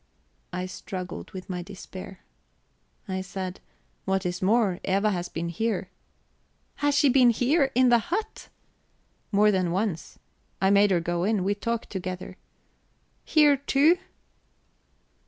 [0.51, 2.21] I struggled with my despair;
[3.07, 3.59] I said:
[4.05, 5.91] "What is more, Eva has been here."
[6.77, 7.69] "Has she been here?
[7.75, 8.49] In the hut?"
[9.31, 10.17] "More than once.
[10.59, 11.43] I made her go in.
[11.43, 12.35] We talked together."
[13.25, 13.99] "Here too?"